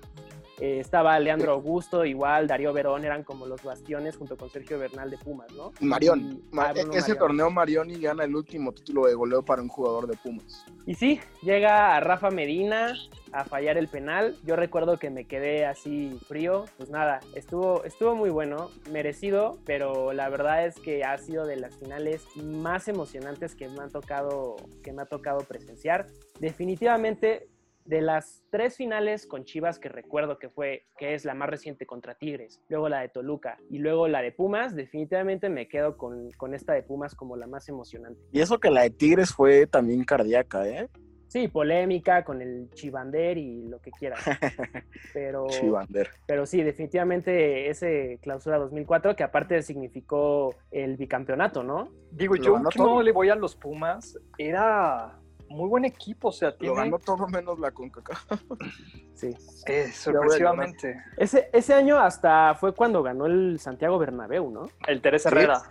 [0.59, 5.09] Eh, estaba Leandro Augusto, igual, Darío Verón, eran como los bastiones junto con Sergio Bernal
[5.11, 5.71] de Pumas, ¿no?
[5.81, 6.19] Marión.
[6.19, 9.67] Y- Ma- ah, Bruno ese torneo Marioni gana el último título de goleo para un
[9.67, 10.65] jugador de Pumas.
[10.87, 12.95] Y sí, llega a Rafa Medina
[13.33, 14.35] a fallar el penal.
[14.45, 16.65] Yo recuerdo que me quedé así frío.
[16.77, 21.57] Pues nada, estuvo, estuvo muy bueno, merecido, pero la verdad es que ha sido de
[21.57, 26.07] las finales más emocionantes que me han tocado, que me ha tocado presenciar.
[26.39, 27.47] Definitivamente
[27.87, 31.85] de las tres finales con Chivas que recuerdo que fue, que es la más reciente
[31.85, 36.31] contra Tigres, luego la de Toluca y luego la de Pumas, definitivamente me quedo con,
[36.31, 38.21] con esta de Pumas como la más emocionante.
[38.31, 40.89] Y eso que la de Tigres fue también cardíaca, ¿eh?
[41.27, 44.19] Sí, polémica con el Chivander y lo que quieras.
[45.13, 46.09] Pero, Chivander.
[46.25, 51.89] pero sí, definitivamente ese clausura 2004, que aparte significó el bicampeonato, ¿no?
[52.11, 53.01] Digo, yo no todo.
[53.01, 55.19] le voy a los Pumas, era
[55.49, 58.25] muy buen equipo, o sea, Lo tiene ganó todo menos la CONCACAF.
[59.13, 59.35] Sí.
[59.65, 61.01] eh, sorpresivamente.
[61.17, 64.69] Ese, ese año hasta fue cuando ganó el Santiago Bernabéu, ¿no?
[64.87, 65.63] El Teresa Sí.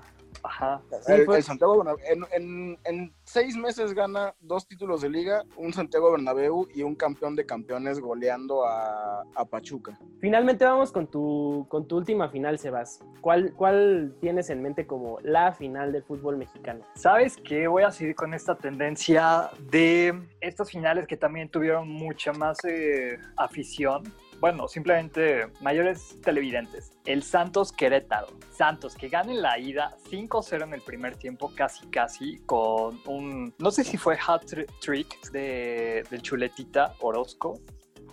[0.46, 0.80] Ajá.
[1.02, 5.72] Sí, el, Santiago Bernabéu, en, en- en seis meses gana dos títulos de liga, un
[5.72, 9.98] Santiago Bernabéu y un campeón de campeones goleando a, a Pachuca.
[10.20, 13.00] Finalmente vamos con tu, con tu última final, Sebas.
[13.20, 16.84] ¿Cuál, ¿Cuál tienes en mente como la final del fútbol mexicano?
[16.94, 17.66] ¿Sabes qué?
[17.66, 23.18] Voy a seguir con esta tendencia de estas finales que también tuvieron mucha más eh,
[23.36, 24.04] afición.
[24.40, 26.92] Bueno, simplemente mayores televidentes.
[27.04, 28.28] El Santos Querétaro.
[28.50, 33.54] Santos que gana en la ida 5-0 en el primer tiempo, casi casi, con un,
[33.58, 34.44] no sé si fue hat
[34.80, 37.60] trick de, del chuletita Orozco.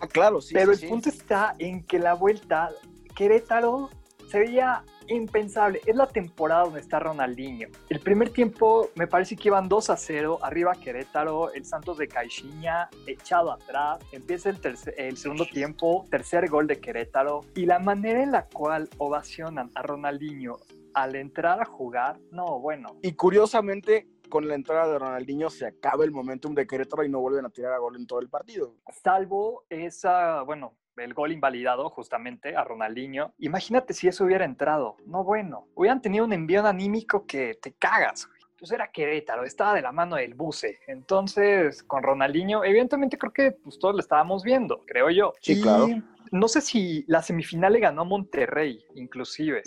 [0.01, 0.53] Ah, claro, sí.
[0.53, 0.88] Pero sí, el sí.
[0.88, 2.69] punto está en que la vuelta,
[3.15, 3.89] Querétaro
[4.27, 5.81] se veía impensable.
[5.85, 7.67] Es la temporada donde está Ronaldinho.
[7.89, 12.07] El primer tiempo me parece que iban 2 a 0, arriba Querétaro, el Santos de
[12.07, 13.99] Caixinha echado atrás.
[14.11, 17.41] Empieza el, tercer- el segundo tiempo, tercer gol de Querétaro.
[17.55, 20.57] Y la manera en la cual ovacionan a Ronaldinho
[20.93, 22.97] al entrar a jugar, no, bueno.
[23.01, 27.19] Y curiosamente, con la entrada de Ronaldinho se acaba el momentum de Querétaro y no
[27.19, 28.75] vuelven a tirar a gol en todo el partido.
[29.03, 33.34] Salvo esa, bueno, el gol invalidado justamente a Ronaldinho.
[33.39, 34.97] Imagínate si eso hubiera entrado.
[35.06, 38.27] No, bueno, hubieran tenido un envío anímico que te cagas.
[38.27, 38.41] güey.
[38.58, 40.79] Pues era Querétaro, estaba de la mano del buce.
[40.88, 45.34] Entonces, con Ronaldinho, evidentemente creo que pues, todos lo estábamos viendo, creo yo.
[45.41, 45.88] Sí, claro.
[46.32, 49.62] No sé si la semifinal le ganó a Monterrey, inclusive.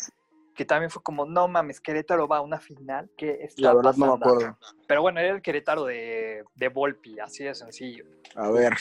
[0.57, 3.11] Que también fue como, no mames, Querétaro va a una final.
[3.17, 4.47] que está La verdad no me acuerdo.
[4.47, 8.05] acá?" Pero bueno, era el Querétaro de, de Volpi, así de sencillo.
[8.35, 8.75] A ver,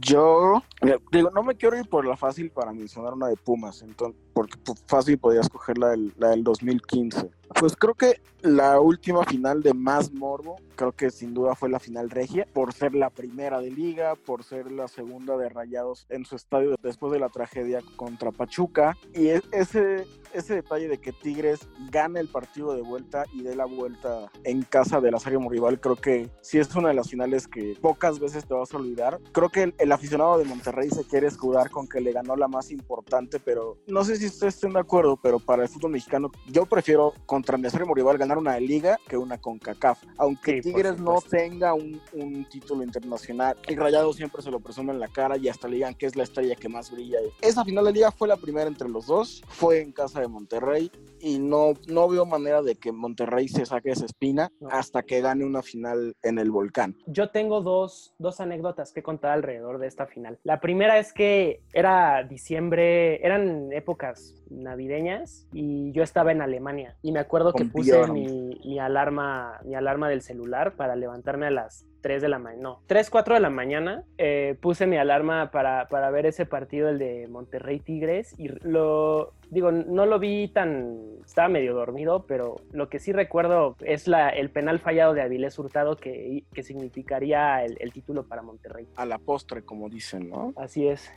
[0.00, 0.62] yo
[1.10, 4.58] digo, no me quiero ir por la fácil para mencionar una de Pumas, entonces, porque
[4.86, 7.30] fácil podía escoger la del, la del 2015.
[7.60, 11.78] Pues creo que la última final de más morbo, creo que sin duda fue la
[11.78, 16.24] final regia, por ser la primera de liga, por ser la segunda de Rayados en
[16.24, 21.12] su estadio después de la tragedia contra Pachuca, y e- ese, ese detalle de que
[21.12, 25.80] Tigres gane el partido de vuelta y dé la vuelta en casa del acérrimo rival,
[25.80, 29.20] creo que sí es una de las finales que pocas veces te vas a olvidar.
[29.32, 32.48] Creo que el, el aficionado de Monterrey se quiere escudar con que le ganó la
[32.48, 36.30] más importante, pero no sé si ustedes estén de acuerdo, pero para el fútbol mexicano
[36.46, 40.02] yo prefiero contra mi acérrimo rival ganar una de liga que una con CACAF.
[40.18, 44.92] Aunque Sí, Tigres no tenga un, un título internacional, el Rayado siempre se lo presume
[44.92, 47.18] en la cara y hasta le digan que es la estrella que más brilla.
[47.40, 50.90] Esa final de liga fue la primera entre los dos, fue en casa de Monterrey
[51.20, 55.44] y no, no veo manera de que Monterrey se saque esa espina hasta que gane
[55.44, 56.96] una final en el volcán.
[57.06, 60.38] Yo tengo dos, dos anécdotas que contar alrededor de esta final.
[60.42, 67.12] La primera es que era diciembre, eran épocas navideñas y yo estaba en Alemania y
[67.12, 71.50] me acuerdo que Con puse mi, mi alarma, mi alarma del celular para levantarme a
[71.50, 75.50] las 3 de la mañana, no, 3, 4 de la mañana, eh, puse mi alarma
[75.50, 80.48] para, para ver ese partido, el de Monterrey Tigres, y lo, digo, no lo vi
[80.48, 85.22] tan, estaba medio dormido, pero lo que sí recuerdo es la, el penal fallado de
[85.22, 88.88] Avilés Hurtado que, que significaría el, el título para Monterrey.
[88.96, 90.52] A la postre, como dicen, ¿no?
[90.56, 91.10] Así es.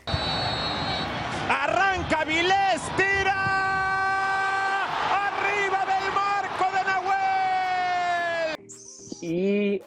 [1.49, 3.84] Arranca Vilés, tira.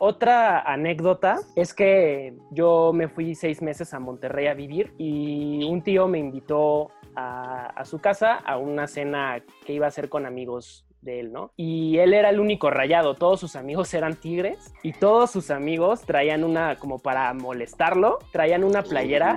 [0.09, 5.83] Otra anécdota es que yo me fui seis meses a Monterrey a vivir y un
[5.83, 10.87] tío me invitó a, su casa a una cena que iba a hacer con amigos
[11.01, 11.53] de él, ¿no?
[11.57, 16.03] Y él era el único rayado, todos sus amigos eran tigres y todos sus amigos
[16.03, 19.37] traían una, como para molestarlo, traían una playera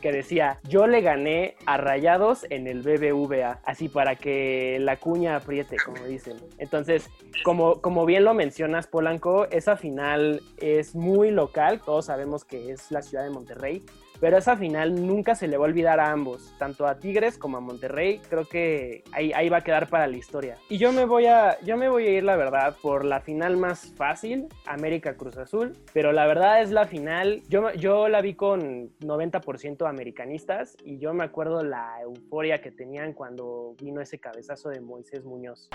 [0.00, 5.36] que decía, yo le gané a Rayados en el BBVA, así para que la cuña
[5.36, 6.36] apriete, como dicen.
[6.58, 7.10] Entonces,
[7.44, 12.90] como, como bien lo mencionas, Polanco, esa final es muy local, todos sabemos que es
[12.90, 13.84] la ciudad de Monterrey,
[14.20, 17.56] pero esa final nunca se le va a olvidar a ambos, tanto a Tigres como
[17.56, 20.58] a Monterrey, creo que ahí, ahí va a quedar para la historia.
[20.68, 23.56] Y yo me voy a, yo me voy a ir, la verdad, por la final
[23.56, 28.34] más fácil, América Cruz Azul, pero la verdad es la final, yo, yo la vi
[28.34, 34.68] con 90% americanistas y yo me acuerdo la euforia que tenían cuando vino ese cabezazo
[34.68, 35.68] de Moisés Muñoz.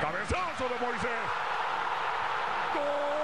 [0.00, 1.10] Cabezazo de Moisés.
[2.74, 3.17] ¡Gol!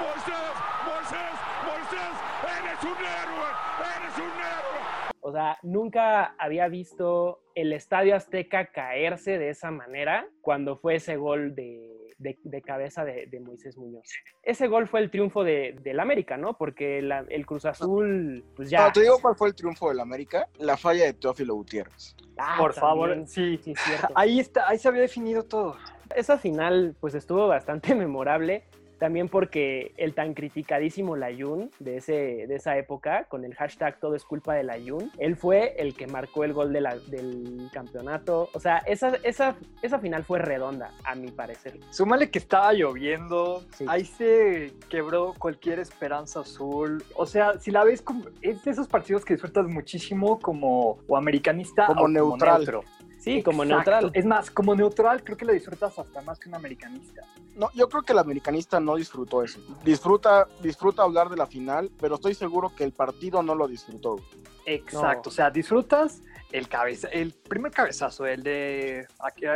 [0.00, 0.54] Moisés,
[0.86, 1.32] Moisés,
[1.66, 2.14] Moisés,
[2.58, 3.48] eres un héroe,
[3.96, 4.80] eres un héroe.
[5.22, 11.16] O sea, nunca había visto el Estadio Azteca caerse de esa manera cuando fue ese
[11.16, 14.08] gol de, de- de cabeza de, de Moisés Muñoz.
[14.42, 16.56] Ese gol fue el triunfo de, del América, ¿no?
[16.56, 18.86] Porque la- el Cruz Azul, pues ya.
[18.86, 22.16] No, te digo cuál fue el triunfo del América, la falla de Teófilo Gutiérrez.
[22.38, 23.58] Ah, Por favor, sí.
[23.62, 24.08] Sí, cierto.
[24.14, 25.76] Ahí está, ahí se había definido todo.
[26.16, 28.64] Esa final, pues estuvo bastante memorable.
[29.00, 32.12] También porque el tan criticadísimo Layun de, ese,
[32.46, 36.06] de esa época, con el hashtag todo es culpa de Layun, él fue el que
[36.06, 38.50] marcó el gol de la- del campeonato.
[38.52, 41.80] O sea, esa, esa, esa final fue redonda, a mi parecer.
[41.90, 43.86] Súmale que estaba lloviendo, Sí.
[43.88, 47.02] ahí se quebró cualquier esperanza azul.
[47.16, 51.16] O sea, si la ves como, es de esos partidos que disfrutas muchísimo como o
[51.16, 52.58] americanista Como o neutral.
[52.58, 52.84] neutro.
[53.20, 54.10] Sí, como neutral.
[54.14, 57.22] Es más, como neutral creo que lo disfrutas hasta más que un americanista.
[57.54, 59.60] No, yo creo que el americanista no disfrutó eso.
[59.84, 64.16] Disfruta, disfruta hablar de la final, pero estoy seguro que el partido no lo disfrutó.
[64.64, 65.28] Exacto, No.
[65.28, 69.06] o sea, disfrutas el cabeza, el primer cabezazo, el de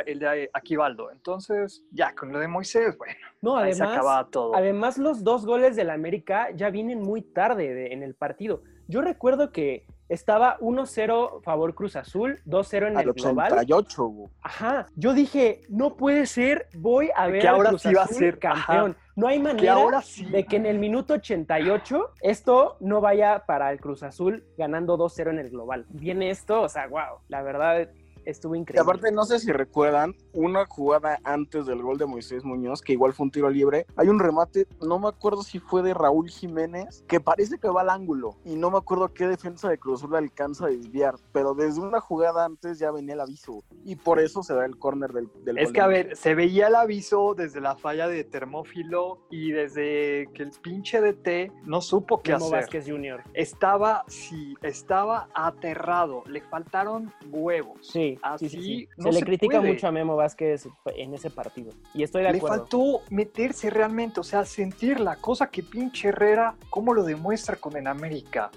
[0.06, 1.10] el de Aquivaldo.
[1.10, 4.54] Entonces, ya con lo de Moisés, bueno, No, ahí se además, acaba todo.
[4.54, 8.62] además los dos goles del América ya vienen muy tarde de- en el partido.
[8.88, 13.52] Yo recuerdo que estaba 1-0 favor Cruz Azul, 2-0 en Al el global.
[13.52, 14.28] 88, güey.
[14.42, 18.04] Ajá, yo dije, no puede ser, voy a ver Que ahora Cruz sí va a
[18.04, 18.96] Azul ser, campeón.
[19.16, 20.24] No hay que manera ahora sí.
[20.24, 25.30] de que en el minuto 88 esto no vaya para el Cruz Azul ganando 2-0
[25.30, 25.86] en el global.
[25.88, 27.88] Viene esto, o sea, wow, la verdad
[28.24, 28.82] estuvo Y increíble.
[28.82, 33.12] aparte, no sé si recuerdan, una jugada antes del gol de Moisés Muñoz, que igual
[33.12, 37.04] fue un tiro libre, hay un remate, no me acuerdo si fue de Raúl Jiménez,
[37.08, 40.16] que parece que va al ángulo, y no me acuerdo qué defensa de Cruz Azul
[40.16, 44.42] alcanza a desviar, pero desde una jugada antes ya venía el aviso, y por eso
[44.42, 46.74] se da el córner del, del Es gol que, de a ver, se veía el
[46.74, 52.32] aviso desde la falla de Termófilo y desde que el pinche DT no supo qué
[52.32, 52.58] Memo hacer.
[52.60, 53.22] Vázquez Jr.
[53.34, 56.22] Estaba, sí, estaba aterrado.
[56.26, 57.78] Le faltaron huevos.
[57.82, 58.88] Sí, Así sí, sí, sí.
[58.96, 59.72] no se le critica puede.
[59.72, 61.72] mucho a Memo Vázquez en ese partido.
[61.92, 62.58] Y estoy de Le acuerdo.
[62.58, 67.76] faltó meterse realmente, o sea, sentir la cosa que pinche Herrera, cómo lo demuestra con
[67.76, 68.50] el América.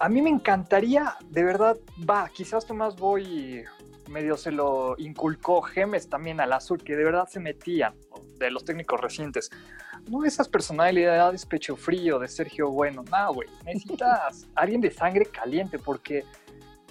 [0.00, 1.76] A mí me encantaría, de verdad,
[2.08, 3.64] va, quizás Tomás Boy
[4.08, 7.94] medio se lo inculcó Gemes también al azul, que de verdad se metían,
[8.38, 9.50] de los técnicos recientes.
[10.08, 15.78] No esas personalidades pecho frío de Sergio Bueno, no, güey, necesitas alguien de sangre caliente,
[15.78, 16.24] porque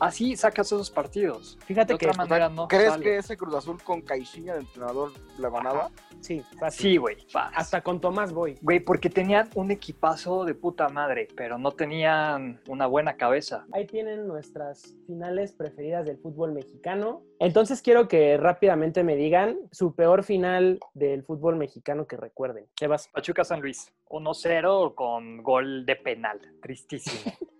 [0.04, 1.58] así sacas esos partidos.
[1.66, 2.68] Fíjate De que otra manera no.
[2.68, 3.04] ¿Crees sale.
[3.04, 5.89] que ese Cruz Azul con Caixinha de entrenador la ganaba?
[6.20, 6.82] sí, fácil.
[6.82, 7.18] Sí, güey.
[7.34, 8.58] Hasta con Tomás voy.
[8.62, 13.66] Güey, porque tenían un equipazo de puta madre, pero no tenían una buena cabeza.
[13.72, 17.22] Ahí tienen nuestras finales preferidas del fútbol mexicano.
[17.39, 22.66] Entonces quiero que rápidamente me digan su peor final del fútbol mexicano que recuerden.
[22.78, 23.08] Sebas.
[23.10, 26.39] Pachuca San Luis, 1-0 con gol de penal.
[26.62, 27.34] Tristísimo.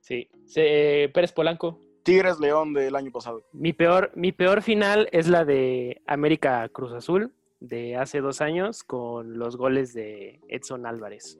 [0.00, 0.28] Sí.
[0.46, 1.80] Se- Pérez Polanco.
[2.02, 3.42] Tigres León del año pasado.
[3.52, 8.82] Mi peor, mi peor final es la de América Cruz Azul de hace dos años
[8.84, 11.38] con los goles de Edson Álvarez.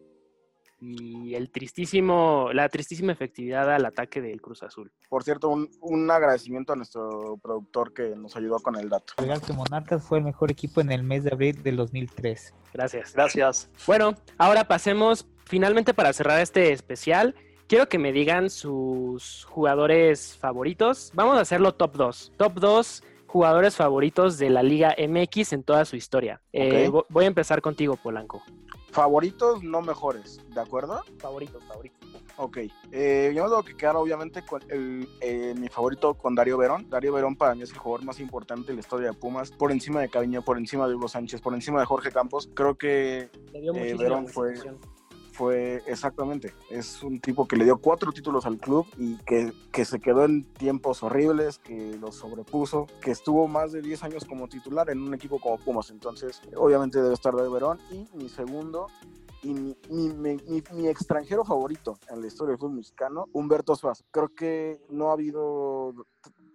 [0.80, 4.92] Y el tristísimo, la tristísima efectividad al ataque del Cruz Azul.
[5.08, 9.14] Por cierto, un, un agradecimiento a nuestro productor que nos ayudó con el dato.
[9.16, 12.54] Real que Monarcas fue el mejor equipo en el mes de abril del 2003.
[12.74, 13.12] Gracias.
[13.14, 13.70] Gracias.
[13.88, 17.34] Bueno, ahora pasemos finalmente para cerrar este especial.
[17.68, 21.10] Quiero que me digan sus jugadores favoritos.
[21.14, 22.32] Vamos a hacerlo top 2.
[22.38, 26.40] Top 2 jugadores favoritos de la Liga MX en toda su historia.
[26.54, 28.42] Eh, voy a empezar contigo, Polanco.
[28.90, 31.02] Favoritos, no mejores, ¿de acuerdo?
[31.18, 31.98] Favoritos, favoritos.
[32.38, 32.56] Ok,
[32.90, 36.88] eh, yo me tengo que quedar obviamente con el, eh, mi favorito con Darío Verón.
[36.88, 39.72] Darío Verón para mí es el jugador más importante de la historia de Pumas, por
[39.72, 42.48] encima de Caviño, por encima de Hugo Sánchez, por encima de Jorge Campos.
[42.54, 44.54] Creo que Eh, Verón fue-.
[45.38, 49.84] Fue exactamente, es un tipo que le dio cuatro títulos al club y que, que
[49.84, 54.48] se quedó en tiempos horribles, que los sobrepuso, que estuvo más de 10 años como
[54.48, 55.90] titular en un equipo como Pumas.
[55.90, 57.78] Entonces, obviamente debe estar Darío Verón.
[57.92, 58.88] Y mi segundo
[59.44, 64.04] y mi extranjero favorito en la historia del fútbol mexicano, Humberto Suazo.
[64.10, 65.94] Creo que no ha habido,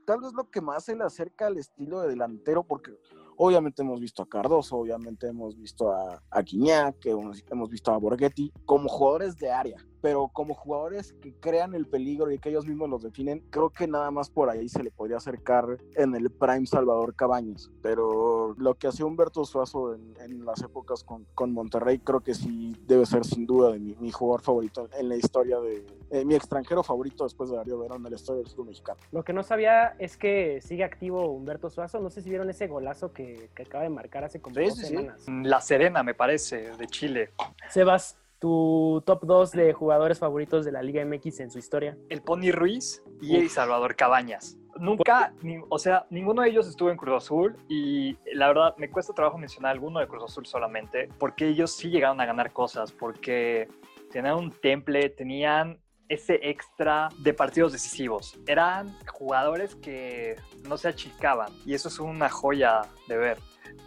[0.06, 2.92] tal vez lo que más se le acerca al estilo de delantero, porque
[3.38, 8.52] obviamente hemos visto a Cardoso, obviamente hemos visto a, a Guiñac, hemos, visto a Borghetti,
[8.66, 12.90] como jugadores de área, pero como jugadores que crean el peligro y que ellos mismos
[12.90, 16.66] los definen, creo que nada más por ahí se le podría acercar en el prime
[16.68, 22.00] Salvador Cabañas, pero lo que hacía Humberto Suazo en, en las épocas con, con Monterrey,
[22.00, 25.62] creo que sí debe ser sin duda de mi, mi jugador favorito en la historia
[25.62, 29.00] de, eh, mi extranjero favorito después de Darío Verón en la historia del fútbol mexicano.
[29.14, 32.02] Lo que no sabía es que sigue activo Humberto Suazo.
[32.02, 34.76] No sé si vieron ese golazo que, que acaba de marcar hace como Sí, dos
[34.76, 34.88] sí, sí.
[34.90, 35.24] semanas.
[35.28, 37.30] La Serena, me parece, de Chile.
[37.70, 41.98] Sebas, tu top 2 de jugadores favoritos de la Liga MX en su historia.
[42.10, 44.58] El Pony Ruiz y el Salvador Cabañas.
[44.78, 48.90] Nunca, ni- o sea, ninguno de ellos estuvo en Cruz Azul y la verdad me
[48.90, 52.92] cuesta trabajo mencionar alguno de Cruz Azul solamente, porque ellos sí llegaron a ganar cosas,
[52.92, 53.70] porque
[54.12, 55.80] tenían un temple, tenían
[56.10, 58.38] ese extra de partidos decisivos.
[58.46, 60.36] Eran jugadores que
[60.68, 63.38] no se achicaban y eso es una joya de ver.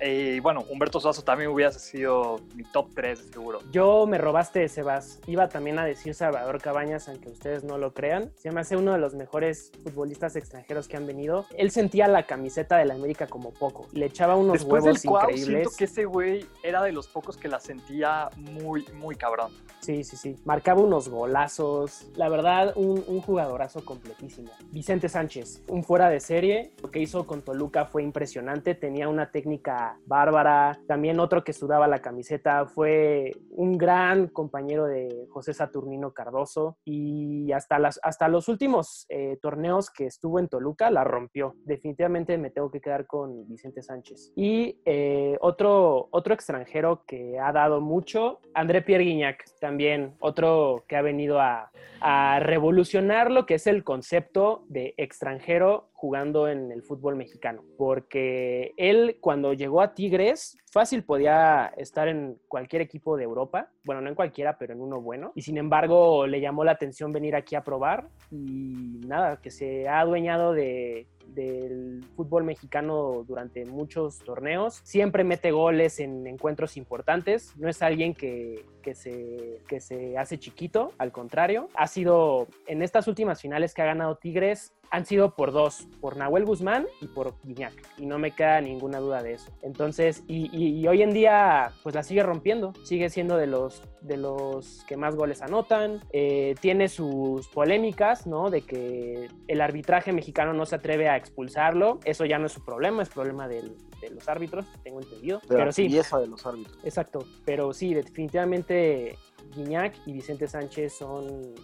[0.01, 3.61] Y bueno, Humberto Suazo también hubiese sido mi top 3, seguro.
[3.73, 5.21] Yo me robaste, Sebas.
[5.27, 8.31] Iba también a decir Salvador Cabañas, aunque ustedes no lo crean.
[8.37, 11.47] Se me hace uno de los mejores futbolistas extranjeros que han venido.
[11.57, 13.87] Él sentía la camiseta de la América como poco.
[13.93, 15.47] Le echaba unos Después huevos del increíbles.
[15.47, 19.51] siento que ese güey era de los pocos que la sentía muy, muy cabrón.
[19.81, 20.37] Sí, sí, sí.
[20.45, 22.07] Marcaba unos golazos.
[22.17, 24.51] La verdad, un, un jugadorazo completísimo.
[24.73, 26.73] Vicente Sánchez, un fuera de serie.
[26.83, 28.75] Lo que hizo con Toluca fue impresionante.
[28.75, 29.66] Tenía una técnica
[30.05, 30.79] bárbara.
[30.87, 36.79] También otro que sudaba la camiseta fue un gran compañero de José Saturnino Cardoso.
[36.85, 41.55] Y hasta, hasta los últimos eh, torneos que estuvo en Toluca la rompió.
[41.65, 44.33] Definitivamente me tengo que quedar con Vicente Sánchez.
[44.37, 50.97] Y eh, otro, otro extranjero que ha dado mucho, André Pierre Guignac, también otro que
[50.97, 56.83] ha venido a, a revolucionar lo que es el concepto de extranjero jugando en el
[56.83, 63.25] fútbol mexicano, porque él cuando llegó a Tigres, fácil podía estar en cualquier equipo de
[63.25, 66.73] Europa, bueno, no en cualquiera, pero en uno bueno, y sin embargo le llamó la
[66.73, 73.25] atención venir aquí a probar y nada, que se ha adueñado de, del fútbol mexicano
[73.27, 74.81] durante muchos torneos.
[74.85, 77.57] Siempre mete goles en encuentros importantes.
[77.57, 81.69] No es alguien que, que, se, que se hace chiquito, al contrario.
[81.75, 86.17] Ha sido en estas últimas finales que ha ganado Tigres, han sido por dos, por
[86.17, 87.75] Nahuel Guzmán y por Guiñac.
[87.99, 89.51] Y no me queda ninguna duda de eso.
[89.63, 92.73] Entonces, y, y- y hoy en día, pues la sigue rompiendo.
[92.85, 96.01] Sigue siendo de los, de los que más goles anotan.
[96.13, 98.51] Eh, tiene sus polémicas, ¿no?
[98.51, 102.01] De que el arbitraje mexicano no se atreve a expulsarlo.
[102.05, 105.41] Eso ya no es su problema, es problema del- de los árbitros, tengo entendido.
[105.49, 106.79] De la Pero sí, pieza de los árbitros.
[106.85, 109.17] Exacto, pero sí, definitivamente
[109.55, 111.55] Guiñac y Vicente Sánchez son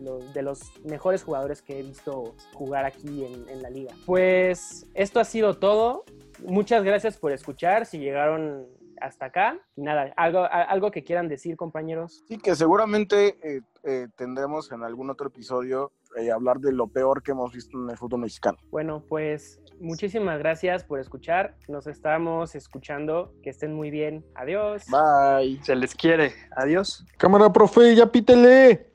[0.00, 3.94] los, de los mejores jugadores que he visto jugar aquí en, en la liga.
[4.06, 6.04] Pues esto ha sido todo.
[6.46, 7.86] Muchas gracias por escuchar.
[7.86, 8.66] Si llegaron
[9.00, 12.24] hasta acá, y nada, algo, algo que quieran decir, compañeros.
[12.28, 17.22] Sí, que seguramente eh, eh, tendremos en algún otro episodio eh, hablar de lo peor
[17.22, 18.58] que hemos visto en el fútbol mexicano.
[18.70, 21.56] Bueno, pues muchísimas gracias por escuchar.
[21.68, 23.34] Nos estamos escuchando.
[23.42, 24.24] Que estén muy bien.
[24.34, 24.84] Adiós.
[24.88, 25.60] Bye.
[25.62, 26.32] Se les quiere.
[26.56, 27.04] Adiós.
[27.18, 28.91] Cámara, profe, ya pítele.